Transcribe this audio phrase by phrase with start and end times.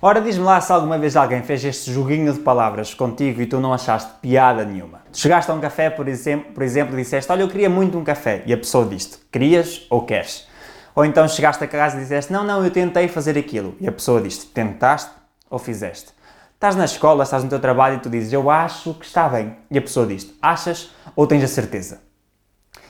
[0.00, 3.58] Ora, diz-me lá se alguma vez alguém fez este joguinho de palavras contigo e tu
[3.58, 5.00] não achaste piada nenhuma.
[5.12, 8.04] Chegaste a um café, por exemplo, por exemplo, e disseste: Olha, eu queria muito um
[8.04, 8.44] café.
[8.46, 10.46] E a pessoa disse: Querias ou queres?
[10.94, 13.74] Ou então chegaste a casa e disseste: Não, não, eu tentei fazer aquilo.
[13.80, 15.10] E a pessoa disse: Tentaste
[15.50, 16.10] ou fizeste?
[16.54, 19.56] Estás na escola, estás no teu trabalho e tu dizes: Eu acho que está bem.
[19.68, 22.07] E a pessoa diz: Achas ou tens a certeza?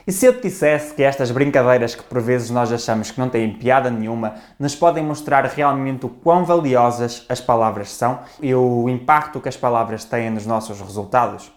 [0.08, 3.28] E se eu te dissesse que estas brincadeiras que por vezes nós achamos que não
[3.28, 8.88] têm piada nenhuma, nos podem mostrar realmente o quão valiosas as palavras são e o
[8.88, 11.52] impacto que as palavras têm nos nossos resultados?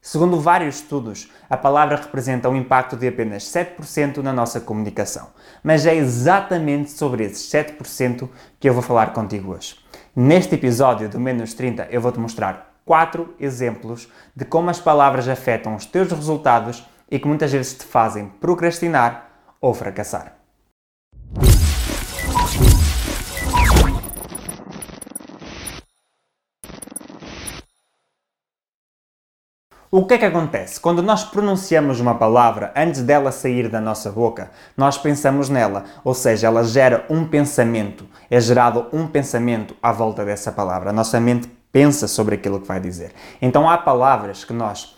[0.00, 5.28] Segundo vários estudos, a palavra representa um impacto de apenas 7% na nossa comunicação.
[5.62, 8.26] Mas é exatamente sobre esses 7%
[8.58, 9.76] que eu vou falar contigo hoje.
[10.16, 15.76] Neste episódio do Menos 30, eu vou-te mostrar quatro exemplos de como as palavras afetam
[15.76, 19.28] os teus resultados e que muitas vezes te fazem procrastinar
[19.60, 20.38] ou fracassar.
[29.90, 30.80] O que é que acontece?
[30.80, 36.14] Quando nós pronunciamos uma palavra, antes dela sair da nossa boca, nós pensamos nela, ou
[36.14, 40.88] seja, ela gera um pensamento, é gerado um pensamento à volta dessa palavra.
[40.88, 43.12] A nossa mente pensa sobre aquilo que vai dizer.
[43.42, 44.96] Então há palavras que nós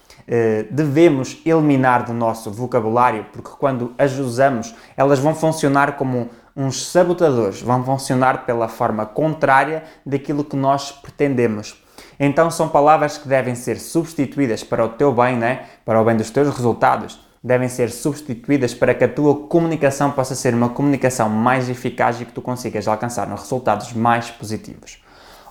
[0.71, 7.61] devemos eliminar do nosso vocabulário, porque quando as usamos, elas vão funcionar como uns sabotadores,
[7.61, 11.83] vão funcionar pela forma contrária daquilo que nós pretendemos.
[12.19, 15.65] Então são palavras que devem ser substituídas para o teu bem, né?
[15.85, 20.35] para o bem dos teus resultados, devem ser substituídas para que a tua comunicação possa
[20.35, 25.03] ser uma comunicação mais eficaz e que tu consigas alcançar resultados mais positivos.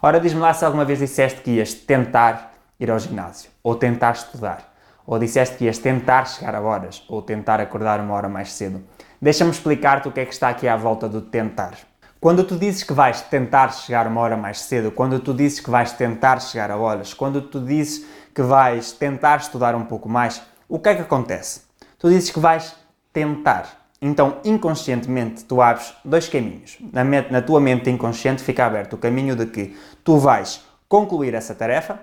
[0.01, 4.11] Ora, diz-me lá se alguma vez disseste que ias tentar ir ao ginásio, ou tentar
[4.11, 4.73] estudar,
[5.07, 8.83] ou disseste que ias tentar chegar a horas, ou tentar acordar uma hora mais cedo.
[9.21, 11.73] Deixa-me explicar-te o que é que está aqui à volta do tentar.
[12.19, 15.69] Quando tu dizes que vais tentar chegar uma hora mais cedo, quando tu dizes que
[15.69, 20.41] vais tentar chegar a horas, quando tu dizes que vais tentar estudar um pouco mais,
[20.67, 21.61] o que é que acontece?
[21.99, 22.75] Tu dizes que vais
[23.11, 23.65] tentar.
[24.01, 26.77] Então, inconscientemente, tu abres dois caminhos.
[26.91, 31.33] Na, mente, na tua mente inconsciente fica aberto o caminho de que tu vais concluir
[31.33, 31.99] essa tarefa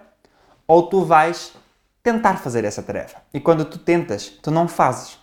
[0.70, 1.52] ou tu vais
[2.00, 3.16] tentar fazer essa tarefa.
[3.34, 5.18] E quando tu tentas, tu não fazes.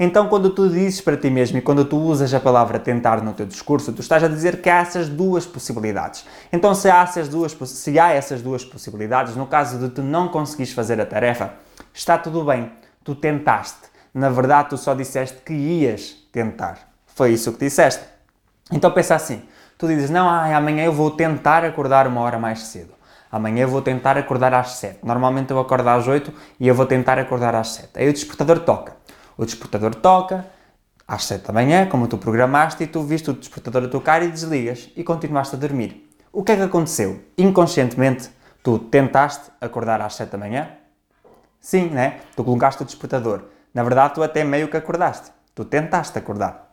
[0.00, 3.34] Então, quando tu dizes para ti mesmo e quando tu usas a palavra tentar no
[3.34, 6.24] teu discurso, tu estás a dizer que há essas duas possibilidades.
[6.50, 10.28] Então, se há essas duas, se há essas duas possibilidades, no caso de tu não
[10.28, 11.52] conseguires fazer a tarefa,
[11.92, 12.72] está tudo bem.
[13.04, 13.90] Tu tentaste.
[14.14, 16.78] Na verdade, tu só disseste que ias tentar.
[17.08, 18.02] Foi isso que disseste.
[18.72, 19.42] Então, pensa assim.
[19.76, 23.01] Tu dizes, não, ah, amanhã eu vou tentar acordar uma hora mais cedo.
[23.32, 24.98] Amanhã vou tentar acordar às 7.
[25.02, 27.88] Normalmente eu acordo às 8 e eu vou tentar acordar às 7.
[27.94, 28.94] Aí o despertador toca.
[29.38, 30.46] O despertador toca
[31.08, 34.30] às 7 da manhã, como tu programaste, e tu viste o despertador a tocar e
[34.30, 36.10] desligas e continuaste a dormir.
[36.30, 37.24] O que é que aconteceu?
[37.38, 38.30] Inconscientemente,
[38.62, 40.68] tu tentaste acordar às 7 da manhã?
[41.58, 42.20] Sim, né?
[42.36, 43.44] Tu colocaste o despertador.
[43.72, 45.30] Na verdade, tu até meio que acordaste.
[45.54, 46.71] Tu tentaste acordar.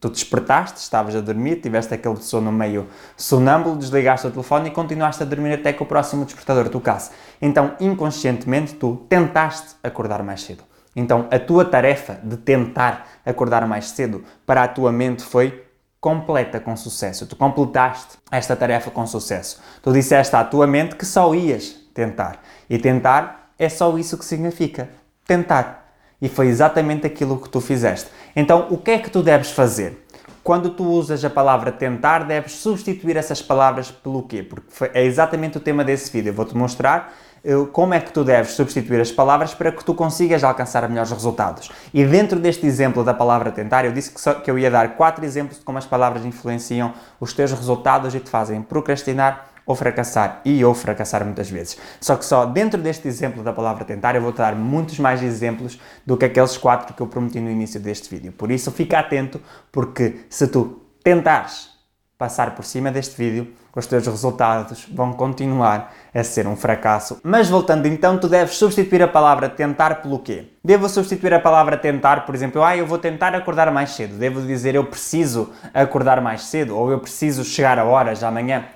[0.00, 5.22] Tu despertaste, estavas a dormir, tiveste aquele sono meio sonâmbulo, desligaste o telefone e continuaste
[5.22, 7.10] a dormir até que o próximo despertador tocasse.
[7.40, 10.64] Então, inconscientemente, tu tentaste acordar mais cedo.
[10.96, 15.66] Então, a tua tarefa de tentar acordar mais cedo para a tua mente foi
[16.00, 17.26] completa com sucesso.
[17.26, 19.60] Tu completaste esta tarefa com sucesso.
[19.82, 22.42] Tu disseste à tua mente que só ias tentar.
[22.68, 24.88] E tentar é só isso que significa.
[25.26, 25.92] Tentar.
[26.20, 28.10] E foi exatamente aquilo que tu fizeste.
[28.34, 30.06] Então, o que é que tu deves fazer?
[30.42, 34.42] Quando tu usas a palavra tentar, deves substituir essas palavras pelo quê?
[34.42, 36.30] Porque é exatamente o tema desse vídeo.
[36.30, 37.12] Eu vou-te mostrar
[37.44, 41.10] eh, como é que tu deves substituir as palavras para que tu consigas alcançar melhores
[41.10, 41.70] resultados.
[41.92, 44.96] E dentro deste exemplo da palavra tentar, eu disse que, só, que eu ia dar
[44.96, 49.76] quatro exemplos de como as palavras influenciam os teus resultados e te fazem procrastinar ou
[49.76, 51.78] fracassar e ou fracassar muitas vezes.
[52.00, 55.78] Só que só dentro deste exemplo da palavra tentar eu vou-te dar muitos mais exemplos
[56.04, 58.32] do que aqueles quatro que eu prometi no início deste vídeo.
[58.32, 61.70] Por isso fica atento porque se tu tentares
[62.18, 67.18] passar por cima deste vídeo, os teus resultados vão continuar a ser um fracasso.
[67.22, 70.48] Mas voltando então, tu deves substituir a palavra tentar pelo quê?
[70.62, 74.18] Devo substituir a palavra tentar, por exemplo, ah, eu vou tentar acordar mais cedo.
[74.18, 78.66] Devo dizer eu preciso acordar mais cedo ou eu preciso chegar a horas amanhã.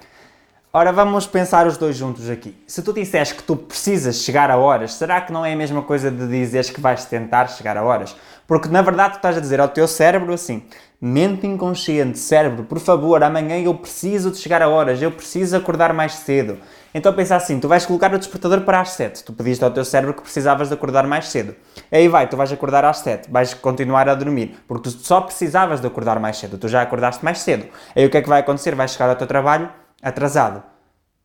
[0.77, 2.53] Ora, vamos pensar os dois juntos aqui.
[2.67, 5.83] Se tu disseres que tu precisas chegar a horas, será que não é a mesma
[5.83, 8.17] coisa de dizeres que vais tentar chegar a horas?
[8.45, 10.65] Porque na verdade tu estás a dizer ao teu cérebro assim:
[11.01, 15.93] mente inconsciente, cérebro, por favor, amanhã eu preciso de chegar a horas, eu preciso acordar
[15.93, 16.59] mais cedo.
[16.93, 19.23] Então pensa assim: tu vais colocar o despertador para as 7.
[19.23, 21.55] Tu pediste ao teu cérebro que precisavas de acordar mais cedo.
[21.89, 25.81] Aí vai, tu vais acordar às 7, vais continuar a dormir, porque tu só precisavas
[25.81, 27.65] de acordar mais cedo, tu já acordaste mais cedo.
[27.95, 28.75] Aí o que é que vai acontecer?
[28.75, 29.71] Vais chegar ao teu trabalho
[30.05, 30.63] atrasado.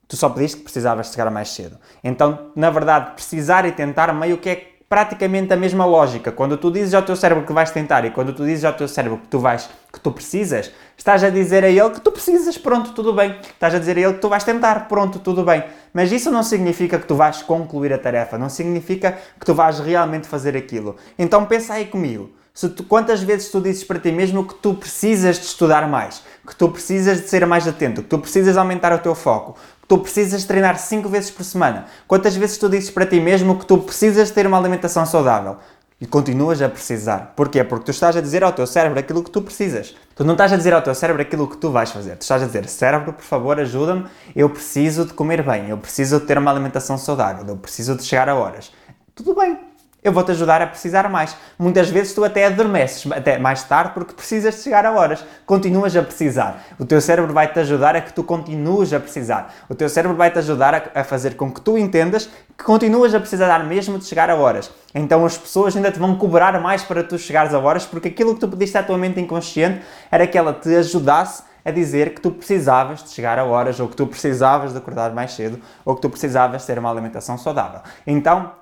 [0.07, 1.77] Tu só pediste que precisavas chegar mais cedo.
[2.03, 6.31] Então, na verdade, precisar e tentar meio que é praticamente a mesma lógica.
[6.31, 8.87] Quando tu dizes ao teu cérebro que vais tentar e quando tu dizes ao teu
[8.87, 12.57] cérebro que tu vais, que tu precisas, estás a dizer a ele que tu precisas,
[12.57, 13.37] pronto, tudo bem.
[13.39, 15.63] Estás a dizer a ele que tu vais tentar, pronto, tudo bem.
[15.93, 19.79] Mas isso não significa que tu vais concluir a tarefa, não significa que tu vais
[19.79, 20.95] realmente fazer aquilo.
[21.19, 22.31] Então pensa aí comigo.
[22.53, 26.55] Tu, quantas vezes tu dizes para ti mesmo que tu precisas de estudar mais, que
[26.55, 29.55] tu precisas de ser mais atento, que tu precisas aumentar o teu foco,
[29.87, 31.85] tu precisas treinar 5 vezes por semana?
[32.07, 35.57] Quantas vezes tu dizes para ti mesmo que tu precisas ter uma alimentação saudável?
[36.01, 37.33] E continuas a precisar.
[37.35, 37.61] Porquê?
[37.61, 39.95] Porque tu estás a dizer ao teu cérebro aquilo que tu precisas.
[40.15, 42.15] Tu não estás a dizer ao teu cérebro aquilo que tu vais fazer.
[42.15, 44.05] Tu estás a dizer, cérebro, por favor, ajuda-me.
[44.33, 45.69] Eu preciso de comer bem.
[45.69, 47.45] Eu preciso de ter uma alimentação saudável.
[47.45, 48.71] Eu preciso de chegar a horas.
[49.13, 49.68] Tudo bem.
[50.01, 51.35] Eu vou-te ajudar a precisar mais.
[51.57, 55.25] Muitas vezes tu até adormeces até mais tarde porque precisas de chegar a horas.
[55.45, 56.63] Continuas a precisar.
[56.79, 59.53] O teu cérebro vai-te ajudar a que tu continues a precisar.
[59.67, 63.59] O teu cérebro vai-te ajudar a, fazer com que tu entendas que continuas a precisar
[63.65, 64.71] mesmo de chegar a horas.
[64.95, 68.35] Então as pessoas ainda te vão cobrar mais para tu chegares a horas porque aquilo
[68.35, 72.21] que tu pediste à tua mente inconsciente era que ela te ajudasse a dizer que
[72.21, 75.93] tu precisavas de chegar a horas, ou que tu precisavas de acordar mais cedo, ou
[75.93, 77.81] que tu precisavas ter uma alimentação saudável.
[78.07, 78.53] Então,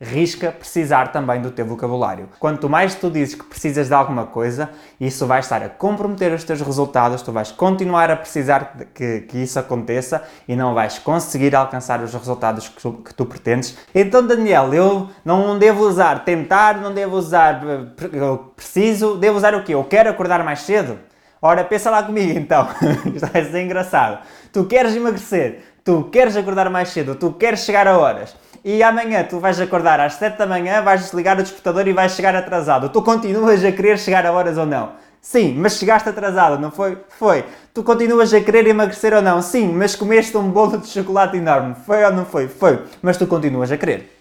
[0.00, 2.30] risca precisar também do teu vocabulário.
[2.38, 6.42] Quanto mais tu dizes que precisas de alguma coisa, isso vai estar a comprometer os
[6.42, 11.54] teus resultados, tu vais continuar a precisar que, que isso aconteça e não vais conseguir
[11.54, 13.76] alcançar os resultados que tu, que tu pretendes.
[13.94, 17.62] Então, Daniel, eu não devo usar tentar, não devo usar
[18.10, 19.74] eu preciso, devo usar o quê?
[19.74, 20.98] Eu quero acordar mais cedo?
[21.42, 22.66] Ora, pensa lá comigo então.
[23.14, 24.20] Isto vai ser engraçado.
[24.50, 28.34] Tu queres emagrecer, tu queres acordar mais cedo, tu queres chegar a horas
[28.64, 32.12] e amanhã tu vais acordar às 7 da manhã, vais desligar o despertador e vais
[32.12, 32.88] chegar atrasado.
[32.88, 34.92] Tu continuas a querer chegar a horas ou não?
[35.20, 36.98] Sim, mas chegaste atrasado, não foi?
[37.10, 37.44] Foi.
[37.74, 39.42] Tu continuas a querer emagrecer ou não?
[39.42, 41.74] Sim, mas comeste um bolo de chocolate enorme.
[41.84, 42.48] Foi ou não foi?
[42.48, 42.82] Foi.
[43.02, 44.16] Mas tu continuas a querer.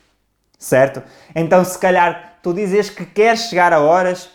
[0.58, 1.02] Certo?
[1.34, 4.30] Então, se calhar, tu dizes que queres chegar a horas,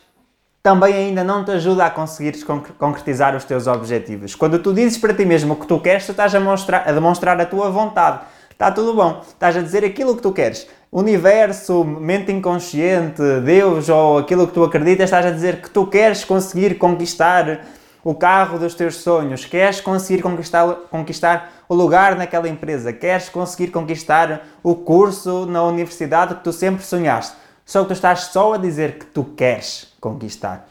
[0.62, 2.42] também ainda não te ajuda a conseguires
[2.78, 4.34] concretizar os teus objetivos.
[4.34, 6.92] Quando tu dizes para ti mesmo o que tu queres, tu estás a, mostrar, a
[6.92, 8.20] demonstrar a tua vontade.
[8.54, 9.20] Está tudo bom.
[9.26, 10.68] Estás a dizer aquilo que tu queres.
[10.92, 16.24] Universo, mente inconsciente, Deus ou aquilo que tu acreditas, estás a dizer que tu queres
[16.24, 17.66] conseguir conquistar
[18.04, 23.72] o carro dos teus sonhos, queres conseguir conquistar, conquistar o lugar naquela empresa, queres conseguir
[23.72, 27.36] conquistar o curso na universidade que tu sempre sonhaste.
[27.66, 30.68] Só que tu estás só a dizer que tu queres conquistar.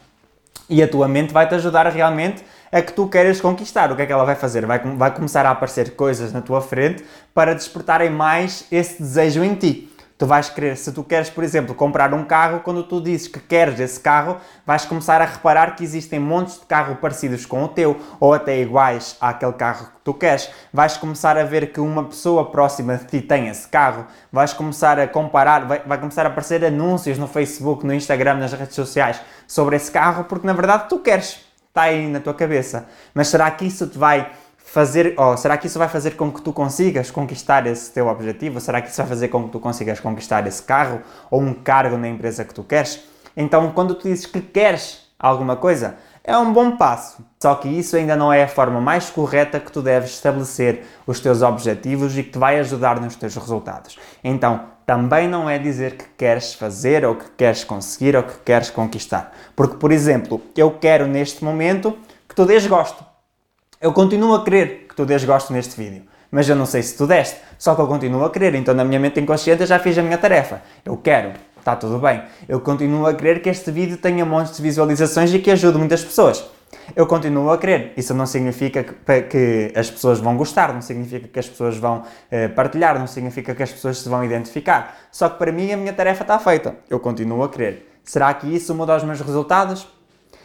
[0.70, 2.42] E a tua mente vai te ajudar realmente
[2.74, 3.92] a que tu queres conquistar.
[3.92, 4.66] O que é que ela vai fazer?
[4.66, 9.54] Vai, vai começar a aparecer coisas na tua frente para despertarem mais esse desejo em
[9.54, 9.88] ti.
[10.18, 13.38] Tu vais querer, se tu queres, por exemplo, comprar um carro, quando tu dizes que
[13.38, 17.68] queres esse carro, vais começar a reparar que existem montes de carros parecidos com o
[17.68, 20.50] teu, ou até iguais àquele carro que tu queres.
[20.72, 24.06] Vais começar a ver que uma pessoa próxima de ti tem esse carro.
[24.32, 28.52] Vais começar a comparar, vai, vai começar a aparecer anúncios no Facebook, no Instagram, nas
[28.52, 31.53] redes sociais sobre esse carro, porque na verdade tu queres.
[31.74, 32.86] Está aí na tua cabeça.
[33.12, 36.40] Mas será que isso te vai fazer, ou será que isso vai fazer com que
[36.40, 38.60] tu consigas conquistar esse teu objetivo?
[38.60, 41.96] Será que isso vai fazer com que tu consigas conquistar esse carro ou um cargo
[41.96, 43.02] na empresa que tu queres?
[43.36, 47.26] Então, quando tu dizes que queres alguma coisa, é um bom passo.
[47.42, 51.18] Só que isso ainda não é a forma mais correta que tu deves estabelecer os
[51.18, 53.98] teus objetivos e que te vai ajudar nos teus resultados.
[54.22, 58.70] Então, também não é dizer que queres fazer ou que queres conseguir ou que queres
[58.70, 59.34] conquistar.
[59.56, 61.96] Porque, por exemplo, eu quero neste momento
[62.28, 63.04] que tu dês gosto.
[63.80, 66.96] Eu continuo a querer que tu dês gosto neste vídeo, mas eu não sei se
[66.96, 69.78] tu deste, só que eu continuo a querer, então na minha mente inconsciente eu já
[69.78, 70.62] fiz a minha tarefa.
[70.84, 72.22] Eu quero, está tudo bem.
[72.48, 76.04] Eu continuo a querer que este vídeo tenha montes de visualizações e que ajude muitas
[76.04, 76.44] pessoas.
[76.94, 77.92] Eu continuo a querer.
[77.96, 82.02] Isso não significa que, que, as pessoas vão gostar, não significa que as pessoas vão
[82.30, 84.96] eh, partilhar, não significa que as pessoas se vão identificar.
[85.10, 86.76] Só que para mim a minha tarefa está feita.
[86.88, 87.98] Eu continuo a querer.
[88.04, 89.88] Será que isso muda os meus resultados?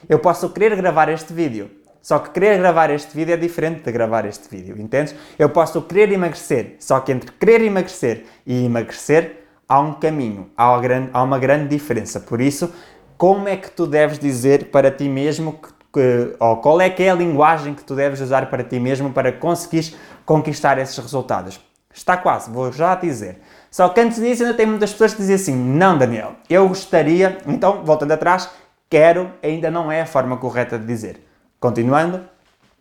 [0.08, 1.70] Eu posso querer gravar este vídeo,
[2.02, 5.14] só que querer gravar este vídeo é diferente de gravar este vídeo, entendes?
[5.38, 11.22] Eu posso querer emagrecer, só que entre querer emagrecer e emagrecer há um caminho, há
[11.22, 12.20] uma grande diferença.
[12.20, 12.74] Por isso,
[13.18, 17.04] como é que tu deves dizer para ti mesmo que, que, ou qual é que
[17.04, 21.60] é a linguagem que tu deves usar para ti mesmo para conseguires conquistar esses resultados?
[21.94, 23.42] Está quase, vou já dizer.
[23.72, 27.38] Só que antes disso ainda tem muitas pessoas que dizem assim, não Daniel, eu gostaria,
[27.48, 28.50] então voltando atrás,
[28.90, 31.26] quero ainda não é a forma correta de dizer.
[31.60, 32.22] Continuando,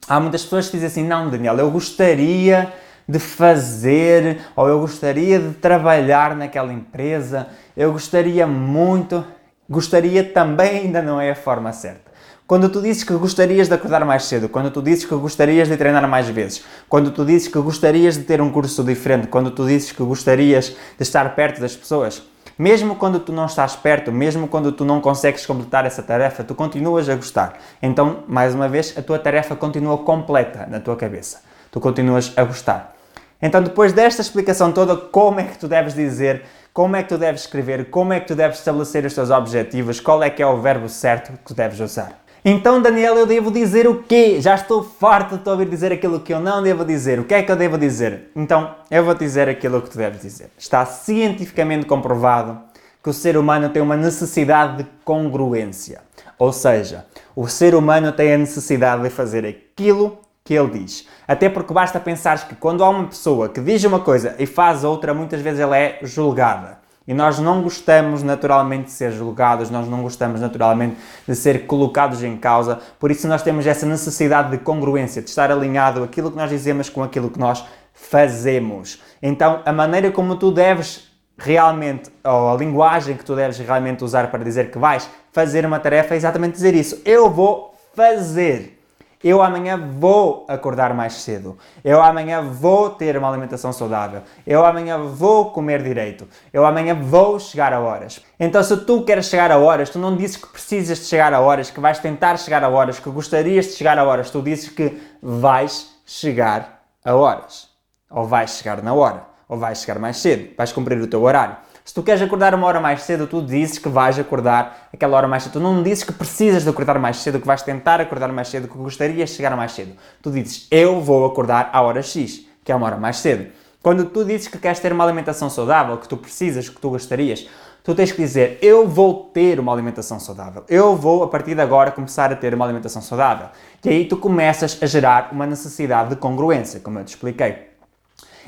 [0.08, 2.72] há muitas pessoas que dizem assim: não, Daniel, eu gostaria
[3.08, 9.24] de fazer, ou eu gostaria de trabalhar naquela empresa, eu gostaria muito,
[9.68, 12.07] gostaria também ainda não é a forma certa.
[12.48, 15.76] Quando tu dizes que gostarias de acordar mais cedo, quando tu dizes que gostarias de
[15.76, 19.66] treinar mais vezes, quando tu dizes que gostarias de ter um curso diferente, quando tu
[19.66, 22.22] dizes que gostarias de estar perto das pessoas,
[22.58, 26.54] mesmo quando tu não estás perto, mesmo quando tu não consegues completar essa tarefa, tu
[26.54, 27.58] continuas a gostar.
[27.82, 31.42] Então, mais uma vez, a tua tarefa continua completa na tua cabeça.
[31.70, 32.96] Tu continuas a gostar.
[33.42, 37.18] Então, depois desta explicação toda, como é que tu deves dizer, como é que tu
[37.18, 40.46] deves escrever, como é que tu deves estabelecer os teus objetivos, qual é que é
[40.46, 42.26] o verbo certo que tu deves usar?
[42.50, 44.40] Então, Daniel, eu devo dizer o quê?
[44.40, 47.20] Já estou farto de te ouvir dizer aquilo que eu não devo dizer.
[47.20, 48.30] O que é que eu devo dizer?
[48.34, 50.48] Então, eu vou dizer aquilo que tu deves dizer.
[50.56, 52.58] Está cientificamente comprovado
[53.02, 56.00] que o ser humano tem uma necessidade de congruência.
[56.38, 57.04] Ou seja,
[57.36, 61.06] o ser humano tem a necessidade de fazer aquilo que ele diz.
[61.28, 64.84] Até porque basta pensar que quando há uma pessoa que diz uma coisa e faz
[64.84, 66.77] outra, muitas vezes ela é julgada.
[67.08, 72.22] E nós não gostamos naturalmente de ser julgados, nós não gostamos naturalmente de ser colocados
[72.22, 76.36] em causa, por isso nós temos essa necessidade de congruência, de estar alinhado aquilo que
[76.36, 79.02] nós dizemos com aquilo que nós fazemos.
[79.22, 84.30] Então, a maneira como tu deves realmente, ou a linguagem que tu deves realmente usar
[84.30, 87.00] para dizer que vais fazer uma tarefa é exatamente dizer isso.
[87.06, 88.77] Eu vou fazer.
[89.22, 91.58] Eu amanhã vou acordar mais cedo.
[91.82, 94.22] Eu amanhã vou ter uma alimentação saudável.
[94.46, 96.28] Eu amanhã vou comer direito.
[96.52, 98.20] Eu amanhã vou chegar a horas.
[98.38, 101.40] Então, se tu queres chegar a horas, tu não dizes que precisas de chegar a
[101.40, 104.30] horas, que vais tentar chegar a horas, que gostarias de chegar a horas.
[104.30, 107.68] Tu dizes que vais chegar a horas.
[108.08, 109.26] Ou vais chegar na hora.
[109.48, 110.54] Ou vais chegar mais cedo.
[110.56, 111.56] Vais cumprir o teu horário.
[111.88, 115.26] Se tu queres acordar uma hora mais cedo, tu dizes que vais acordar aquela hora
[115.26, 115.54] mais cedo.
[115.54, 118.68] Tu não dizes que precisas de acordar mais cedo, que vais tentar acordar mais cedo,
[118.68, 119.92] que gostarias de chegar mais cedo.
[120.20, 123.50] Tu dizes, eu vou acordar à hora X, que é uma hora mais cedo.
[123.82, 127.48] Quando tu dizes que queres ter uma alimentação saudável, que tu precisas, que tu gostarias,
[127.82, 130.64] tu tens que dizer, eu vou ter uma alimentação saudável.
[130.68, 133.48] Eu vou, a partir de agora, começar a ter uma alimentação saudável.
[133.82, 137.66] E aí tu começas a gerar uma necessidade de congruência, como eu te expliquei.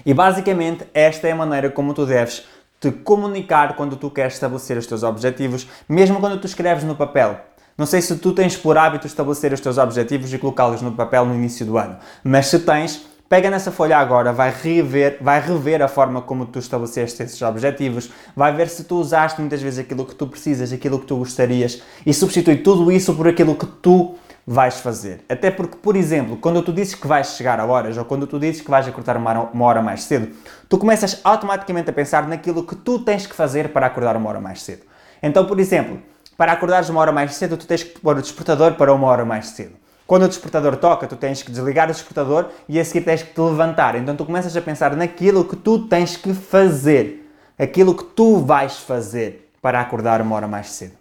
[0.04, 2.44] E basicamente, esta é a maneira como tu deves
[2.80, 7.38] te comunicar quando tu queres estabelecer os teus objetivos, mesmo quando tu escreves no papel.
[7.76, 11.24] Não sei se tu tens por hábito estabelecer os teus objetivos e colocá-los no papel
[11.26, 15.82] no início do ano, mas se tens, pega nessa folha agora, vai rever, vai rever
[15.82, 20.04] a forma como tu estabeleceste esses objetivos, vai ver se tu usaste muitas vezes aquilo
[20.04, 24.14] que tu precisas, aquilo que tu gostarias e substitui tudo isso por aquilo que tu
[24.46, 25.24] vais fazer.
[25.28, 28.38] Até porque, por exemplo, quando tu dizes que vais chegar a horas ou quando tu
[28.38, 30.34] dizes que vais acordar uma hora mais cedo,
[30.68, 34.40] tu começas automaticamente a pensar naquilo que tu tens que fazer para acordar uma hora
[34.40, 34.82] mais cedo.
[35.22, 36.00] Então, por exemplo,
[36.36, 39.24] para acordares uma hora mais cedo, tu tens que pôr o despertador para uma hora
[39.24, 39.72] mais cedo.
[40.06, 43.32] Quando o despertador toca, tu tens que desligar o despertador e a seguir tens que
[43.32, 43.94] te levantar.
[43.94, 48.78] Então tu começas a pensar naquilo que tu tens que fazer, aquilo que tu vais
[48.78, 50.99] fazer para acordar uma hora mais cedo.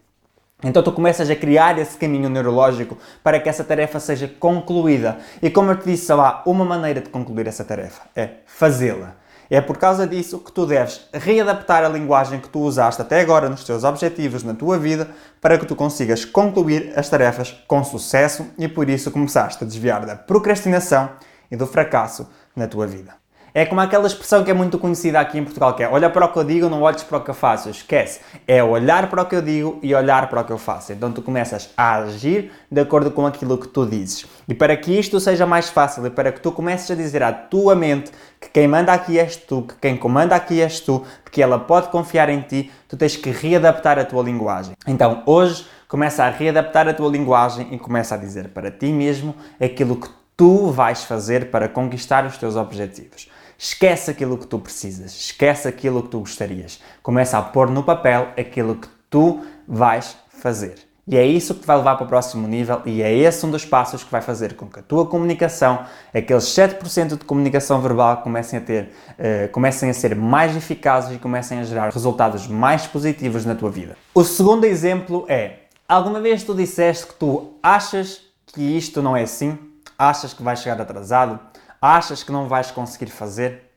[0.61, 5.17] Então tu começas a criar esse caminho neurológico para que essa tarefa seja concluída.
[5.41, 9.15] E como eu te disse, lá, uma maneira de concluir essa tarefa é fazê-la.
[9.49, 13.49] É por causa disso que tu deves readaptar a linguagem que tu usaste até agora
[13.49, 15.09] nos teus objetivos na tua vida
[15.41, 20.05] para que tu consigas concluir as tarefas com sucesso e por isso começaste a desviar
[20.05, 21.09] da procrastinação
[21.49, 23.13] e do fracasso na tua vida.
[23.59, 26.25] É como aquela expressão que é muito conhecida aqui em Portugal, que é olha para
[26.25, 27.69] o que eu digo, não olhes para o que eu faço.
[27.69, 28.21] Esquece.
[28.47, 30.93] É olhar para o que eu digo e olhar para o que eu faço.
[30.93, 34.25] Então tu começas a agir de acordo com aquilo que tu dizes.
[34.47, 37.33] E para que isto seja mais fácil e para que tu comeces a dizer à
[37.33, 41.43] tua mente que quem manda aqui és tu, que quem comanda aqui és tu, que
[41.43, 44.73] ela pode confiar em ti, tu tens que readaptar a tua linguagem.
[44.87, 49.35] Então hoje começa a readaptar a tua linguagem e começa a dizer para ti mesmo
[49.59, 53.28] aquilo que tu vais fazer para conquistar os teus objetivos.
[53.61, 56.79] Esquece aquilo que tu precisas, esquece aquilo que tu gostarias.
[57.03, 60.75] Começa a pôr no papel aquilo que tu vais fazer.
[61.05, 63.51] E é isso que te vai levar para o próximo nível e é esse um
[63.51, 68.21] dos passos que vai fazer com que a tua comunicação, aqueles 7% de comunicação verbal,
[68.21, 72.87] comecem a, ter, uh, comecem a ser mais eficazes e comecem a gerar resultados mais
[72.87, 73.97] positivos na tua vida.
[74.13, 79.23] O segundo exemplo é: alguma vez tu disseste que tu achas que isto não é
[79.23, 79.57] assim?
[79.97, 81.48] Achas que vais chegar atrasado?
[81.81, 83.71] Achas que não vais conseguir fazer?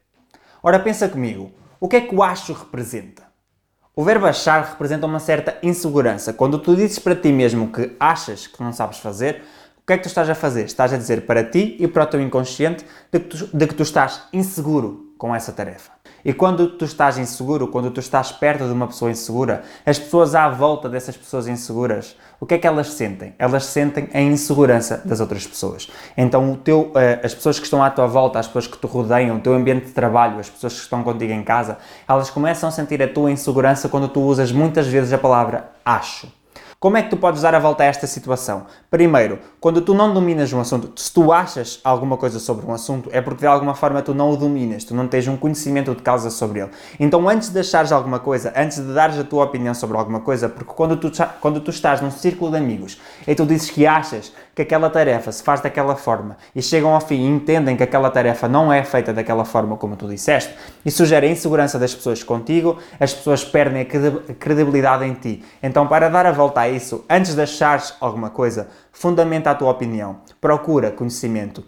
[0.61, 3.23] Ora, pensa comigo, o que é que o acho representa?
[3.95, 6.33] O verbo achar representa uma certa insegurança.
[6.33, 9.45] Quando tu dizes para ti mesmo que achas que não sabes fazer,
[9.77, 10.65] o que é que tu estás a fazer?
[10.65, 13.75] Estás a dizer para ti e para o teu inconsciente de que tu, de que
[13.75, 15.93] tu estás inseguro com essa tarefa.
[16.25, 20.35] E quando tu estás inseguro, quando tu estás perto de uma pessoa insegura, as pessoas
[20.35, 23.33] à volta dessas pessoas inseguras, o que é que elas sentem?
[23.39, 25.89] Elas sentem a insegurança das outras pessoas.
[26.17, 28.85] Então, o teu, eh, as pessoas que estão à tua volta, as pessoas que te
[28.85, 32.69] rodeiam, o teu ambiente de trabalho, as pessoas que estão contigo em casa, elas começam
[32.69, 36.27] a sentir a tua insegurança quando tu usas muitas vezes a palavra acho.
[36.83, 38.67] Como é que tu podes dar a volta a esta situação?
[38.91, 43.09] Primeiro, quando tu não dominas um assunto, se tu achas alguma coisa sobre um assunto,
[43.13, 46.03] é porque de alguma forma tu não o dominas, tu não tens um conhecimento de
[46.03, 46.71] causa sobre ele.
[46.99, 50.49] Então, antes de achares alguma coisa, antes de dares a tua opinião sobre alguma coisa,
[50.49, 54.33] porque quando tu, quando tu estás num círculo de amigos e tu dizes que achas
[54.53, 58.11] que aquela tarefa se faz daquela forma e chegam ao fim e entendem que aquela
[58.11, 60.53] tarefa não é feita daquela forma como tu disseste,
[60.85, 65.45] isso gera insegurança das pessoas contigo, as pessoas perdem a credibilidade em ti.
[65.63, 69.71] Então, para dar a volta a isso, antes de achares alguma coisa, fundamenta a tua
[69.71, 71.65] opinião, procura conhecimento,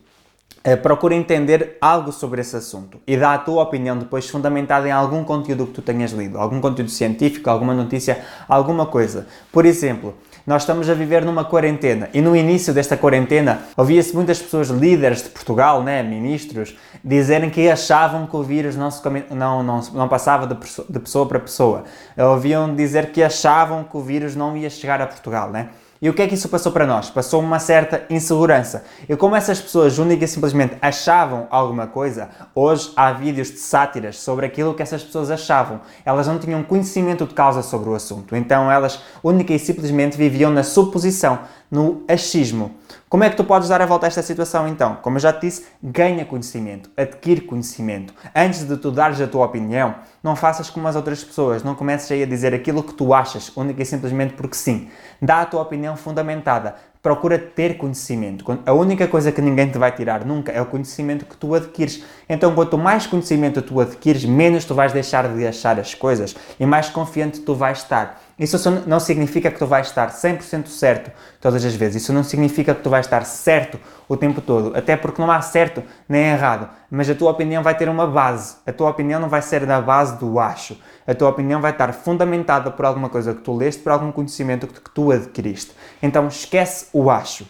[0.65, 4.91] eh, procura entender algo sobre esse assunto e dá a tua opinião depois fundamentada em
[4.91, 9.27] algum conteúdo que tu tenhas lido, algum conteúdo científico, alguma notícia, alguma coisa.
[9.53, 10.15] Por exemplo,
[10.47, 15.23] nós estamos a viver numa quarentena e no início desta quarentena ouvia-se muitas pessoas líderes
[15.23, 20.09] de Portugal, né, ministros, dizerem que achavam que o vírus não, se, não, não, não
[20.09, 20.57] passava de,
[20.89, 21.85] de pessoa para pessoa.
[22.17, 25.71] Ouviam dizer que achavam que o vírus não ia chegar a Portugal, né?
[26.03, 27.09] E o que é que isso passou para nós?
[27.09, 28.85] Passou uma certa insegurança.
[29.09, 34.19] E como essas pessoas única e simplesmente achavam alguma coisa, hoje há vídeos de sátiras
[34.19, 35.81] sobre aquilo que essas pessoas achavam.
[36.05, 38.37] Elas não tinham conhecimento de causa sobre o assunto.
[38.37, 41.39] Então elas única e simplesmente viviam na suposição
[41.71, 42.73] no achismo.
[43.15, 44.97] Como é que tu podes dar a volta a esta situação então?
[44.97, 48.13] Como eu já te disse, ganha conhecimento, adquire conhecimento.
[48.35, 52.11] Antes de tu dares a tua opinião, não faças como as outras pessoas, não comeces
[52.11, 54.89] aí a dizer aquilo que tu achas, única e simplesmente porque sim.
[55.23, 58.45] Dá a tua opinião fundamentada, procura ter conhecimento.
[58.67, 62.03] A única coisa que ninguém te vai tirar nunca é o conhecimento que tu adquires.
[62.29, 66.67] Então, quanto mais conhecimento tu adquires, menos tu vais deixar de achar as coisas e
[66.67, 68.21] mais confiante tu vais estar.
[68.39, 72.03] Isso não significa que tu vais estar 100% certo todas as vezes.
[72.03, 74.77] Isso não significa que tu vais estar certo o tempo todo.
[74.77, 76.69] Até porque não há certo nem errado.
[76.91, 78.57] Mas a tua opinião vai ter uma base.
[78.67, 80.77] A tua opinião não vai ser na base do acho.
[81.07, 84.67] A tua opinião vai estar fundamentada por alguma coisa que tu leste, por algum conhecimento
[84.67, 85.73] que tu adquiriste.
[86.03, 87.47] Então esquece o acho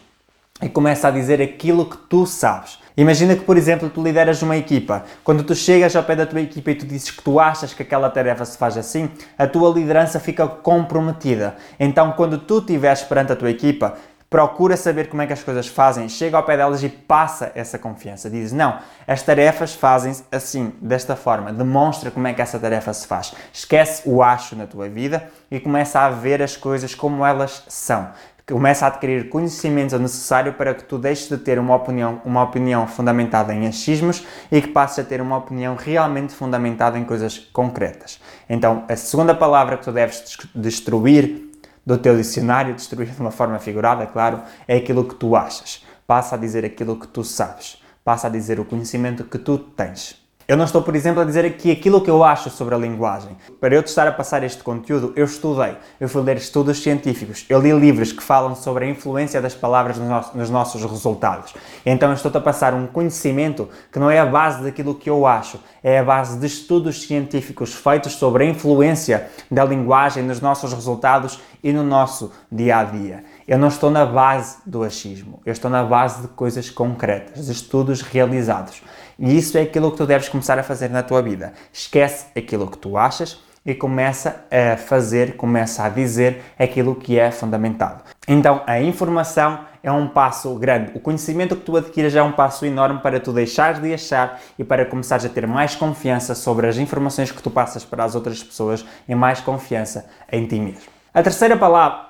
[0.61, 2.79] e começa a dizer aquilo que tu sabes.
[2.97, 5.03] Imagina que, por exemplo, tu lideras uma equipa.
[5.23, 7.83] Quando tu chegas ao pé da tua equipa e tu dizes que tu achas que
[7.83, 11.55] aquela tarefa se faz assim, a tua liderança fica comprometida.
[11.77, 13.95] Então, quando tu estiveres perante a tua equipa,
[14.29, 17.77] procura saber como é que as coisas fazem, chega ao pé delas e passa essa
[17.77, 18.29] confiança.
[18.29, 21.51] Diz: Não, as tarefas fazem-se assim, desta forma.
[21.51, 23.33] Demonstra como é que essa tarefa se faz.
[23.51, 28.09] Esquece o acho na tua vida e começa a ver as coisas como elas são
[28.53, 32.87] começa a adquirir conhecimento necessário para que tu deixes de ter uma opinião, uma opinião
[32.87, 38.19] fundamentada em achismos e que passes a ter uma opinião realmente fundamentada em coisas concretas.
[38.47, 41.49] Então, a segunda palavra que tu deves destruir
[41.85, 45.83] do teu dicionário, destruir de uma forma figurada, claro, é aquilo que tu achas.
[46.05, 47.81] Passa a dizer aquilo que tu sabes.
[48.03, 50.24] Passa a dizer o conhecimento que tu tens.
[50.47, 53.35] Eu não estou, por exemplo, a dizer aqui aquilo que eu acho sobre a linguagem.
[53.59, 57.47] Para eu te estar a passar este conteúdo, eu estudei, eu fui ler estudos científicos,
[57.49, 59.97] eu li livros que falam sobre a influência das palavras
[60.35, 61.55] nos nossos resultados.
[61.83, 65.25] Então eu estou-te a passar um conhecimento que não é a base daquilo que eu
[65.25, 70.71] acho, é a base de estudos científicos feitos sobre a influência da linguagem nos nossos
[70.71, 73.23] resultados e no nosso dia a dia.
[73.47, 77.51] Eu não estou na base do achismo, eu estou na base de coisas concretas, de
[77.51, 78.83] estudos realizados.
[79.17, 81.53] E isso é aquilo que tu deves começar a fazer na tua vida.
[81.71, 87.31] Esquece aquilo que tu achas e começa a fazer, começa a dizer aquilo que é
[87.31, 88.03] fundamentado.
[88.27, 90.91] Então, a informação é um passo grande.
[90.93, 94.63] O conhecimento que tu adquiras é um passo enorme para tu deixares de achar e
[94.63, 98.43] para começares a ter mais confiança sobre as informações que tu passas para as outras
[98.43, 100.81] pessoas e mais confiança em ti mesmo.
[101.13, 102.05] A terceira palavra,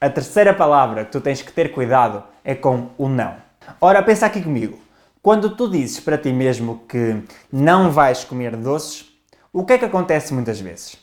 [0.00, 3.34] a terceira palavra que tu tens que ter cuidado é com o não.
[3.80, 4.87] Ora, pensa aqui comigo.
[5.28, 9.04] Quando tu dizes para ti mesmo que não vais comer doces,
[9.52, 10.96] o que é que acontece muitas vezes?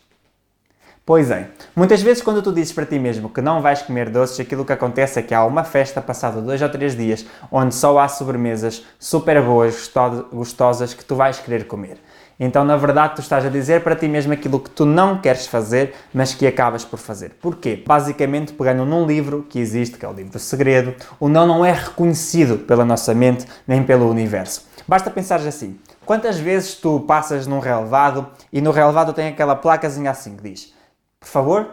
[1.05, 4.39] Pois é, muitas vezes quando tu dizes para ti mesmo que não vais comer doces,
[4.39, 7.99] aquilo que acontece é que há uma festa passada dois ou três dias onde só
[7.99, 9.91] há sobremesas super boas,
[10.33, 11.99] gostosas que tu vais querer comer.
[12.39, 15.47] Então, na verdade, tu estás a dizer para ti mesmo aquilo que tu não queres
[15.47, 17.31] fazer, mas que acabas por fazer.
[17.41, 17.81] Porquê?
[17.85, 21.63] Basicamente, pegando num livro que existe, que é o livro do segredo, o não não
[21.63, 24.67] é reconhecido pela nossa mente nem pelo universo.
[24.87, 30.11] Basta pensar assim: quantas vezes tu passas num relevado e no relevado tem aquela placazinha
[30.11, 30.73] assim que diz:
[31.19, 31.67] Por favor,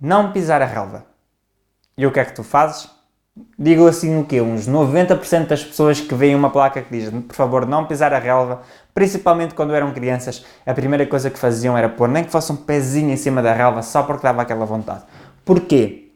[0.00, 1.06] não pisar a relva.
[1.96, 2.95] E o que é que tu fazes?
[3.58, 4.40] Digo assim o quê?
[4.40, 8.18] Uns 90% das pessoas que veem uma placa que diz por favor não pisar a
[8.18, 8.62] relva,
[8.94, 12.56] principalmente quando eram crianças, a primeira coisa que faziam era pôr nem que fosse um
[12.56, 15.04] pezinho em cima da relva só porque dava aquela vontade.
[15.44, 16.12] Porquê?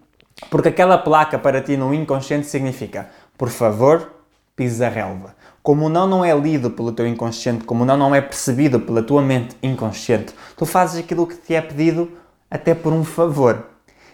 [0.48, 4.10] Porque aquela placa para ti no inconsciente significa por favor
[4.56, 5.34] pisa a relva.
[5.62, 9.20] Como não não é lido pelo teu inconsciente, como não não é percebido pela tua
[9.20, 12.10] mente inconsciente, tu fazes aquilo que te é pedido
[12.50, 13.69] até por um favor.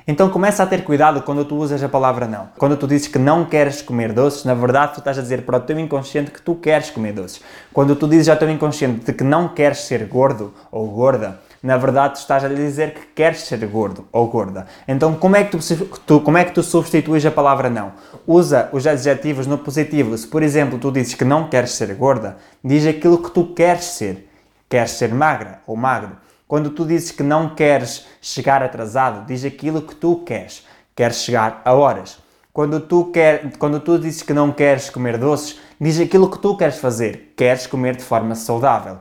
[0.09, 2.49] Então começa a ter cuidado quando tu usas a palavra não.
[2.57, 5.57] Quando tu dizes que não queres comer doces, na verdade tu estás a dizer para
[5.57, 7.43] o teu inconsciente que tu queres comer doces.
[7.73, 11.77] Quando tu dizes ao teu inconsciente de que não queres ser gordo ou gorda, na
[11.77, 14.69] verdade tu estás a dizer que queres ser gordo ou gorda.
[14.87, 17.91] Então como é que tu, tu, como é que tu substituís a palavra não?
[18.25, 20.17] Usa os adjetivos no positivo.
[20.17, 23.87] Se por exemplo tu dizes que não queres ser gorda, diz aquilo que tu queres
[23.87, 24.29] ser.
[24.69, 26.13] Queres ser magra ou magro.
[26.49, 30.65] Quando tu dizes que não queres chegar atrasado, diz aquilo que tu queres.
[30.95, 32.19] Queres chegar a horas.
[32.53, 36.57] Quando tu, quer, quando tu dizes que não queres comer doces, diz aquilo que tu
[36.57, 37.35] queres fazer.
[37.37, 38.99] Queres comer de forma saudável.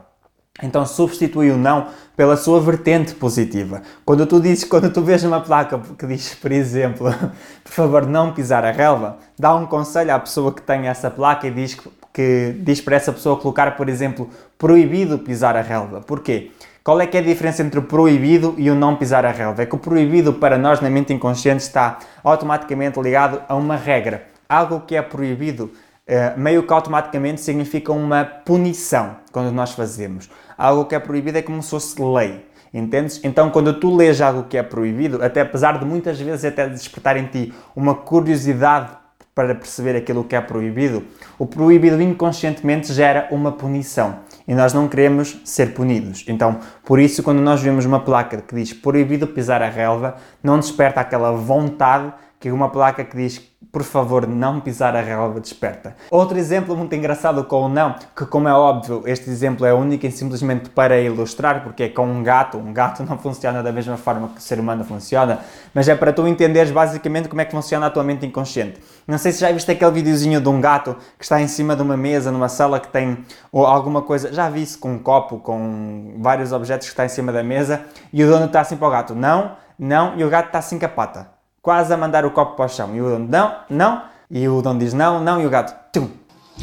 [0.62, 3.82] Então substitui o não pela sua vertente positiva.
[4.04, 7.14] Quando tu dizes, quando tu vês uma placa que diz, por exemplo,
[7.62, 11.46] por favor, não pisar a relva, dá um conselho à pessoa que tem essa placa
[11.46, 16.00] e diz que, que diz para essa pessoa colocar, por exemplo, proibido pisar a relva.
[16.00, 16.52] Porquê?
[16.86, 19.60] Qual é que é a diferença entre o proibido e o não pisar a relva?
[19.60, 24.28] É que o proibido para nós na mente inconsciente está automaticamente ligado a uma regra.
[24.48, 25.72] Algo que é proibido
[26.06, 30.30] eh, meio que automaticamente significa uma punição quando nós fazemos.
[30.56, 32.46] Algo que é proibido é como se fosse lei.
[32.72, 33.20] Entendes?
[33.24, 37.16] Então, quando tu lês algo que é proibido, até apesar de muitas vezes até despertar
[37.16, 38.90] em ti uma curiosidade
[39.36, 41.04] para perceber aquilo que é proibido,
[41.38, 46.24] o proibido inconscientemente gera uma punição e nós não queremos ser punidos.
[46.26, 50.58] Então, por isso, quando nós vemos uma placa que diz proibido pisar a relva, não
[50.58, 52.14] desperta aquela vontade
[52.46, 55.96] que uma placa que diz por favor, não pisar a relva desperta.
[56.10, 60.06] Outro exemplo muito engraçado com o não, que como é óbvio, este exemplo é único
[60.06, 63.98] e simplesmente para ilustrar, porque é com um gato, um gato não funciona da mesma
[63.98, 65.40] forma que o ser humano funciona,
[65.74, 68.80] mas é para tu entenderes basicamente como é que funciona a tua mente inconsciente.
[69.06, 71.82] Não sei se já viste aquele videozinho de um gato que está em cima de
[71.82, 75.38] uma mesa, numa sala que tem ou alguma coisa, já vi isso com um copo,
[75.38, 78.88] com vários objetos que está em cima da mesa, e o dono está assim para
[78.88, 81.35] o gato, não, não, e o gato está assim com a pata
[81.66, 82.94] quase a mandar o copo para o chão.
[82.94, 84.02] E o dono, não, não.
[84.30, 85.40] E o dono diz, não, não.
[85.42, 86.08] E o gato, tum.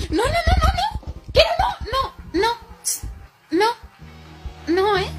[0.09, 1.13] Não, não, não, não, não.
[1.33, 2.53] Quero não, não,
[3.51, 3.75] não.
[4.71, 5.12] Não, não é?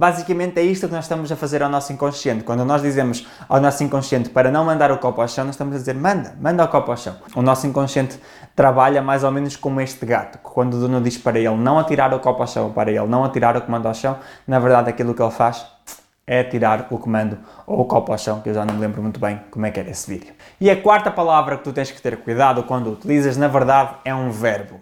[0.00, 2.42] Basicamente é isto que nós estamos a fazer ao nosso inconsciente.
[2.42, 5.74] Quando nós dizemos ao nosso inconsciente para não mandar o copo ao chão, nós estamos
[5.74, 7.16] a dizer manda, manda o copo ao chão.
[7.36, 8.18] O nosso inconsciente
[8.56, 11.78] trabalha mais ou menos como este gato, que quando o dono diz para ele não
[11.78, 14.16] atirar o copo ao chão, para ele não atirar o comando ao chão,
[14.48, 15.66] na verdade aquilo que ele faz
[16.26, 17.36] é tirar o comando
[17.66, 19.70] ou o copo ao chão, que eu já não me lembro muito bem como é
[19.70, 20.32] que era esse vídeo.
[20.58, 24.14] E a quarta palavra que tu tens que ter cuidado quando utilizas, na verdade, é
[24.14, 24.80] um verbo.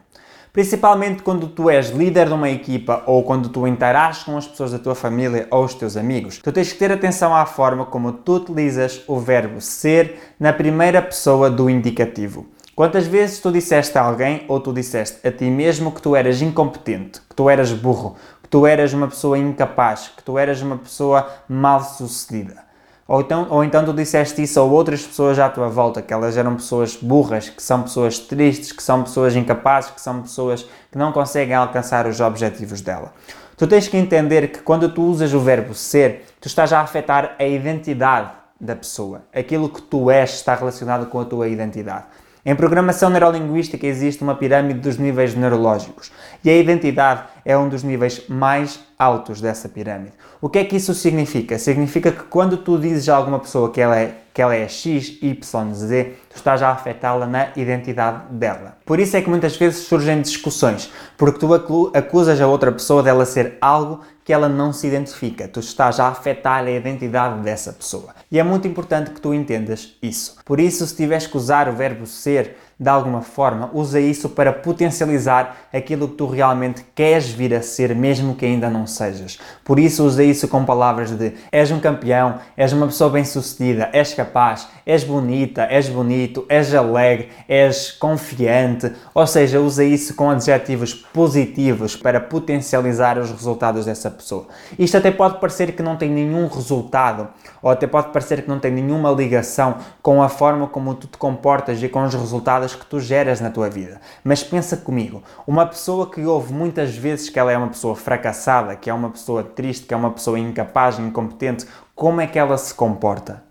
[0.58, 4.72] Principalmente quando tu és líder de uma equipa ou quando tu interages com as pessoas
[4.72, 8.10] da tua família ou os teus amigos, tu tens que ter atenção à forma como
[8.10, 12.44] tu utilizas o verbo ser na primeira pessoa do indicativo.
[12.74, 16.42] Quantas vezes tu disseste a alguém ou tu disseste a ti mesmo que tu eras
[16.42, 20.76] incompetente, que tu eras burro, que tu eras uma pessoa incapaz, que tu eras uma
[20.76, 22.67] pessoa mal sucedida?
[23.08, 26.36] Ou então, ou então tu disseste isso a outras pessoas à tua volta, que elas
[26.36, 30.98] eram pessoas burras, que são pessoas tristes, que são pessoas incapazes, que são pessoas que
[30.98, 33.14] não conseguem alcançar os objetivos dela.
[33.56, 37.34] Tu tens que entender que quando tu usas o verbo ser, tu estás a afetar
[37.38, 39.22] a identidade da pessoa.
[39.34, 42.04] Aquilo que tu és está relacionado com a tua identidade.
[42.48, 46.10] Em programação neurolinguística existe uma pirâmide dos níveis neurológicos
[46.42, 50.14] e a identidade é um dos níveis mais altos dessa pirâmide.
[50.40, 51.58] O que é que isso significa?
[51.58, 55.18] Significa que quando tu dizes a alguma pessoa que ela é, que ela é X,
[55.20, 58.78] Y, Z, tu estás a afetá-la na identidade dela.
[58.86, 61.52] Por isso é que muitas vezes surgem discussões, porque tu
[61.92, 65.48] acusas a outra pessoa dela ser algo que ela não se identifica.
[65.48, 68.14] Tu estás a afetar a identidade dessa pessoa.
[68.30, 70.36] E é muito importante que tu entendas isso.
[70.44, 74.52] Por isso, se tiveres que usar o verbo ser de alguma forma, usa isso para
[74.52, 79.36] potencializar aquilo que tu realmente queres vir a ser, mesmo que ainda não sejas.
[79.64, 84.14] Por isso, usa isso com palavras de és um campeão, és uma pessoa bem-sucedida, és
[84.14, 88.92] capaz, és bonita, és bonito, és alegre, és confiante.
[89.12, 94.46] Ou seja, usa isso com adjetivos positivos para potencializar os resultados dessa pessoa.
[94.78, 97.28] Isto até pode parecer que não tem nenhum resultado,
[97.62, 101.18] ou até pode parecer que não tem nenhuma ligação com a forma como tu te
[101.18, 104.00] comportas e com os resultados que tu geras na tua vida.
[104.22, 108.76] Mas pensa comigo, uma pessoa que ouve muitas vezes que ela é uma pessoa fracassada,
[108.76, 112.56] que é uma pessoa triste, que é uma pessoa incapaz, incompetente, como é que ela
[112.56, 113.48] se comporta?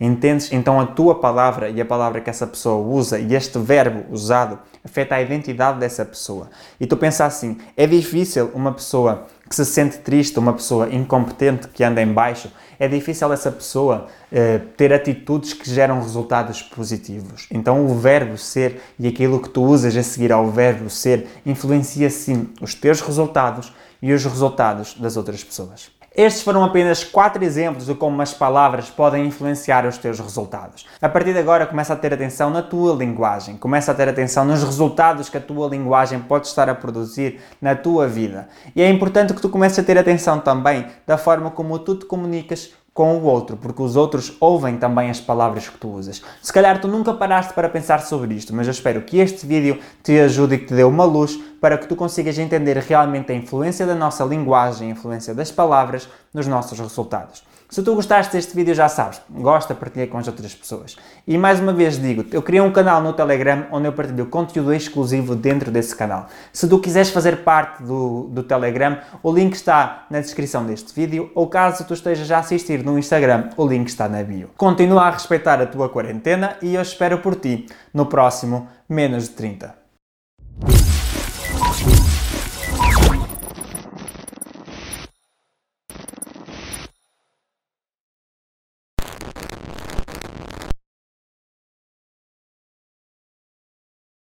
[0.00, 0.52] Entendes?
[0.52, 4.60] Então a tua palavra e a palavra que essa pessoa usa e este verbo usado
[4.84, 6.48] afeta a identidade dessa pessoa.
[6.78, 11.68] E tu pensas assim: é difícil uma pessoa que se sente triste, uma pessoa incompetente
[11.68, 17.46] que anda em baixo, é difícil essa pessoa eh, ter atitudes que geram resultados positivos.
[17.50, 22.08] Então o verbo ser e aquilo que tu usas a seguir ao verbo ser influencia
[22.10, 25.97] sim os teus resultados e os resultados das outras pessoas.
[26.18, 30.84] Estes foram apenas quatro exemplos de como as palavras podem influenciar os teus resultados.
[31.00, 34.44] A partir de agora, começa a ter atenção na tua linguagem, começa a ter atenção
[34.44, 38.48] nos resultados que a tua linguagem pode estar a produzir na tua vida.
[38.74, 42.04] E é importante que tu comeces a ter atenção também da forma como tu te
[42.04, 46.20] comunicas com o outro, porque os outros ouvem também as palavras que tu usas.
[46.42, 49.78] Se calhar tu nunca paraste para pensar sobre isto, mas eu espero que este vídeo
[50.02, 53.36] te ajude e que te dê uma luz para que tu consigas entender realmente a
[53.36, 57.44] influência da nossa linguagem, a influência das palavras nos nossos resultados.
[57.70, 60.96] Se tu gostaste deste vídeo, já sabes, gosta, partilha com as outras pessoas.
[61.26, 64.72] E mais uma vez digo eu criei um canal no Telegram onde eu partilho conteúdo
[64.72, 66.28] exclusivo dentro desse canal.
[66.50, 71.30] Se tu quiseres fazer parte do, do Telegram, o link está na descrição deste vídeo,
[71.34, 74.48] ou caso tu estejas a assistir no Instagram, o link está na bio.
[74.56, 79.34] Continua a respeitar a tua quarentena e eu espero por ti no próximo Menos de
[79.34, 79.87] 30.